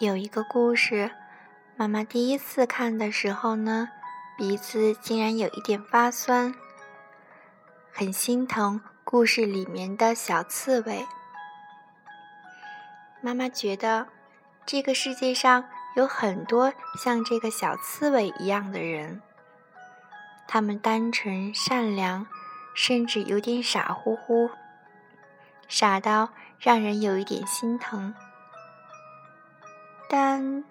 [0.00, 1.10] 有一个故事，
[1.74, 3.88] 妈妈第一次看的时候呢，
[4.36, 6.54] 鼻子竟然有一点发酸，
[7.92, 11.04] 很心疼故事里面的小刺猬。
[13.20, 14.06] 妈妈觉得
[14.64, 15.64] 这个世界上
[15.96, 19.20] 有很多像这个小刺猬一样的人，
[20.46, 22.24] 他们单纯善良，
[22.72, 24.48] 甚至有点傻乎乎，
[25.66, 26.28] 傻到
[26.60, 28.14] 让人有一点心疼。
[30.08, 30.64] 但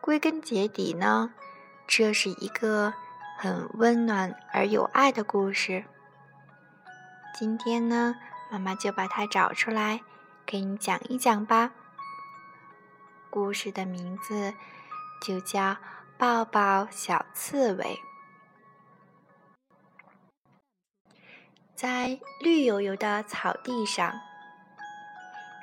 [0.00, 1.34] 归根结底呢，
[1.88, 2.94] 这是一个
[3.36, 5.84] 很温暖而有爱的故事。
[7.36, 8.14] 今天呢，
[8.50, 10.02] 妈妈就把它找出来
[10.46, 11.72] 给你讲一讲吧。
[13.28, 14.54] 故事的名字
[15.20, 15.60] 就叫
[16.16, 17.98] 《抱抱小刺猬》。
[21.74, 24.14] 在绿油油的草地上，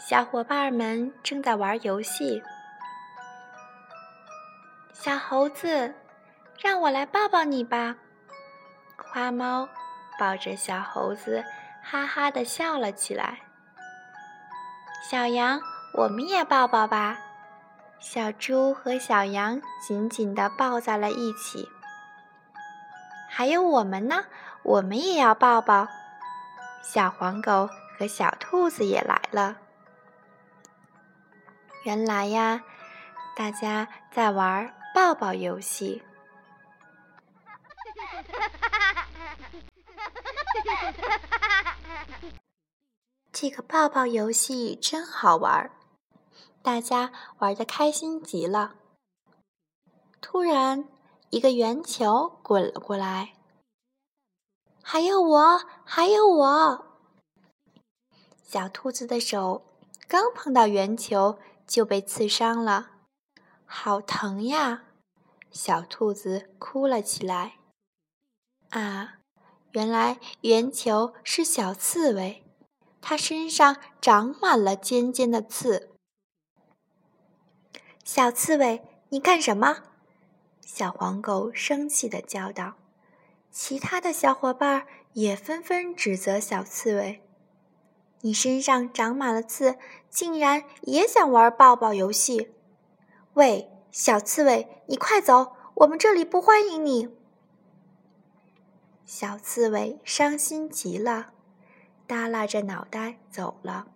[0.00, 2.42] 小伙伴们正在玩游戏。
[5.02, 5.94] 小猴子，
[6.58, 7.96] 让我来抱抱你吧。
[8.98, 9.66] 花猫
[10.18, 11.42] 抱着小猴子，
[11.82, 13.38] 哈哈的笑了起来。
[15.02, 15.58] 小羊，
[15.94, 17.18] 我们也抱抱吧。
[17.98, 21.66] 小猪和小羊紧紧的抱在了一起。
[23.26, 24.26] 还有我们呢，
[24.62, 25.88] 我们也要抱抱。
[26.82, 29.56] 小黄狗和小兔子也来了。
[31.84, 32.60] 原来呀，
[33.34, 34.70] 大家在玩。
[34.94, 36.02] 抱抱游戏，
[43.32, 45.70] 这个抱抱游戏真好玩，
[46.62, 48.74] 大家玩的开心极了。
[50.20, 50.86] 突然，
[51.30, 53.32] 一个圆球滚了过来，
[54.82, 56.86] 还有我，还有我。
[58.44, 59.64] 小兔子的手
[60.08, 62.90] 刚碰到圆球，就被刺伤了。
[63.72, 64.82] 好疼呀！
[65.52, 67.58] 小兔子哭了起来。
[68.70, 69.20] 啊，
[69.70, 72.42] 原来圆球是小刺猬，
[73.00, 75.92] 它身上长满了尖尖的刺。
[78.04, 79.84] 小刺猬，你干什么？
[80.60, 82.74] 小黄狗生气的叫道。
[83.52, 87.22] 其他的小伙伴也纷纷指责小刺猬
[88.22, 89.78] ：“你身上长满了刺，
[90.10, 92.50] 竟然也想玩抱抱游戏？”
[93.34, 95.52] 喂，小刺猬，你快走！
[95.74, 97.16] 我们这里不欢迎你。
[99.06, 101.30] 小刺猬伤心极了，
[102.08, 103.86] 耷拉着脑袋走了。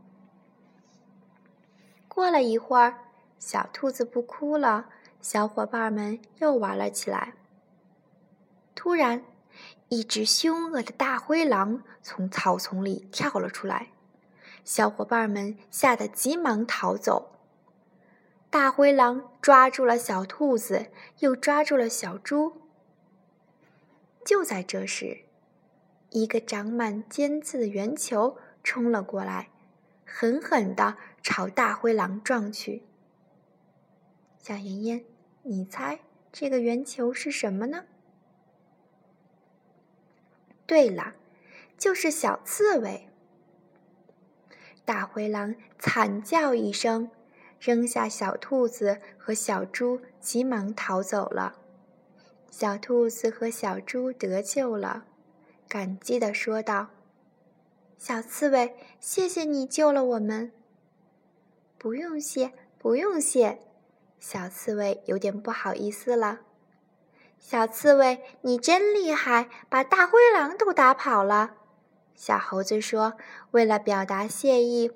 [2.06, 3.08] 过了一会儿，
[3.40, 4.86] 小兔子不哭了，
[5.20, 7.34] 小伙伴们又玩了起来。
[8.76, 9.24] 突然，
[9.88, 13.88] 一只凶恶的大灰狼从草丛里跳了出来，
[14.64, 17.32] 小伙伴们吓得急忙逃走。
[18.54, 20.86] 大灰狼抓住了小兔子，
[21.18, 22.62] 又抓住了小猪。
[24.24, 25.24] 就在这时，
[26.10, 29.50] 一个长满尖刺的圆球冲了过来，
[30.06, 32.84] 狠狠地朝大灰狼撞去。
[34.38, 35.04] 小妍妍，
[35.42, 35.98] 你猜
[36.30, 37.86] 这个圆球是什么呢？
[40.64, 41.14] 对了，
[41.76, 43.08] 就是小刺猬。
[44.84, 47.10] 大灰狼惨叫一声。
[47.64, 51.56] 扔下小兔子和小猪，急忙逃走了。
[52.50, 55.04] 小兔子和小猪得救了，
[55.66, 56.88] 感激地说道
[57.96, 60.52] ：“小刺猬，谢谢你救了我们。
[61.78, 63.58] ”“不用谢，不用谢。”
[64.20, 66.40] 小刺猬有点不好意思了。
[67.40, 71.54] “小刺猬，你真厉害，把大灰狼都打跑了。”
[72.14, 73.14] 小猴子说
[73.52, 74.92] ：“为了表达谢意。”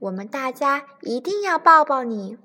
[0.00, 2.38] 我们大家一定要抱抱你，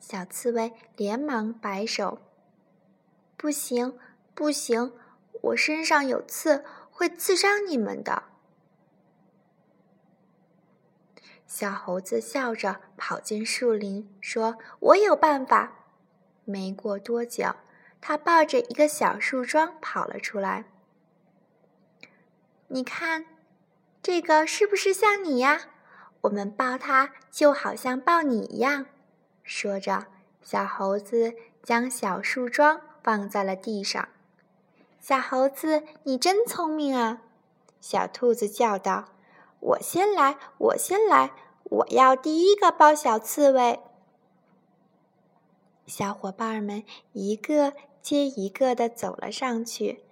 [0.00, 2.18] 小刺猬连忙摆手
[3.38, 3.96] ：“不行，
[4.34, 4.92] 不行，
[5.42, 8.24] 我身上有刺，会刺伤你们的。”
[11.46, 15.72] 小猴子笑着跑进树林，说：“我有办法。”
[16.44, 17.54] 没过多久，
[18.00, 20.64] 他抱着一个小树桩跑了出来。
[22.66, 23.37] 你看。
[24.08, 25.66] 这个是不是像你呀？
[26.22, 28.86] 我们抱它就好像抱你一样。
[29.42, 30.06] 说着，
[30.40, 34.08] 小猴子将小树桩放在了地上。
[34.98, 37.20] 小猴子，你真聪明啊！
[37.82, 39.10] 小兔子叫道
[39.60, 41.32] ：“我先来，我先来，
[41.64, 43.78] 我要第一个抱小刺猬。”
[45.84, 46.82] 小伙伴们
[47.12, 50.02] 一个接一个的走了上去。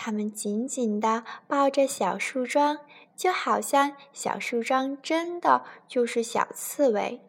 [0.00, 2.78] 他们紧紧地抱着小树桩，
[3.18, 7.20] 就好像小树桩真的就是小刺猬。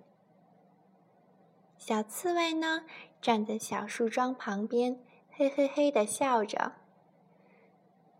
[1.80, 2.86] 小刺猬呢，
[3.19, 5.00] 站在小树桩旁边，
[5.31, 6.74] 嘿嘿嘿的笑着。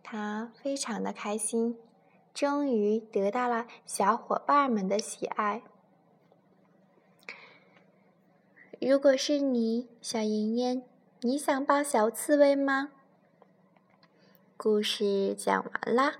[0.02, 1.78] 它非常的开心，
[2.34, 5.62] 终于得到了小伙伴们的喜爱。
[8.80, 10.82] 如果是你，小妍妍，
[11.20, 12.90] 你想抱小刺猬吗？
[14.56, 16.14] 故事讲完啦。